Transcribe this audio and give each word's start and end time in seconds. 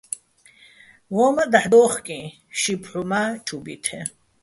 ვო́მაჸ 1.13 1.47
დაჰ̦ 1.53 1.67
დო́ხკიჼ, 1.71 2.19
ში 2.59 2.73
ფჰ̦უ 2.81 3.01
მა́ 3.09 3.25
ჩუ 3.45 3.57
ბითეჼ, 3.63 3.99